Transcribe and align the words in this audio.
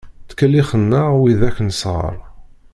Ttkellixen-aɣ 0.23 1.09
wid-ak 1.17 1.57
nesɣeṛ. 1.61 2.15